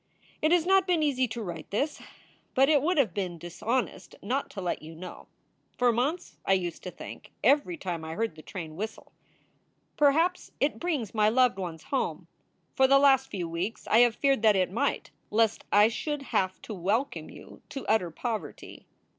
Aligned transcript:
It 0.41 0.51
has 0.51 0.65
not 0.65 0.87
been 0.87 1.03
easy 1.03 1.27
to 1.27 1.43
write 1.43 1.69
this, 1.69 2.01
but 2.55 2.69
it 2.69 2.81
would 2.81 2.97
have 2.97 3.13
been 3.13 3.37
dis 3.37 3.61
honest 3.61 4.15
not 4.23 4.49
to 4.49 4.59
let 4.59 4.81
you 4.81 4.95
know. 4.95 5.27
For 5.77 5.91
months 5.91 6.37
I 6.43 6.53
used 6.53 6.81
to 6.85 6.89
think, 6.89 7.31
every 7.43 7.77
time 7.77 8.03
I 8.03 8.15
heard 8.15 8.33
the 8.33 8.41
train 8.41 8.75
whistle: 8.75 9.11
Perhaps 9.97 10.53
it 10.59 10.79
brings 10.79 11.13
my 11.13 11.29
loved 11.29 11.59
ones 11.59 11.83
home. 11.83 12.25
For 12.75 12.87
the 12.87 12.97
last 12.97 13.29
few 13.29 13.47
weeks 13.47 13.85
I 13.89 13.99
have 13.99 14.15
feared 14.15 14.41
that 14.41 14.55
it 14.55 14.71
might, 14.71 15.11
lest 15.29 15.65
I 15.71 15.87
should 15.87 16.23
have 16.33 16.59
to 16.63 16.73
welcome 16.73 17.29
you 17.29 17.61
to 17.69 17.85
utter 17.85 18.09
poverty. 18.09 18.87